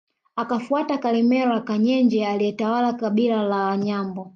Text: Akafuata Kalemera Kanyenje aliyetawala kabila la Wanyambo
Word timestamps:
Akafuata 0.35 0.97
Kalemera 0.97 1.61
Kanyenje 1.61 2.27
aliyetawala 2.27 2.93
kabila 2.93 3.43
la 3.43 3.55
Wanyambo 3.65 4.29